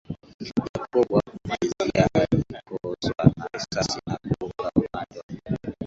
[0.39, 5.75] Jacob hakumalizia alikoswa na risasi na kuruka upande wa pili